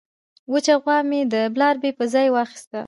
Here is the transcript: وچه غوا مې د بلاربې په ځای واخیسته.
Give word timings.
وچه 0.51 0.75
غوا 0.83 0.97
مې 1.09 1.19
د 1.33 1.35
بلاربې 1.53 1.91
په 1.97 2.03
ځای 2.13 2.27
واخیسته. 2.31 2.79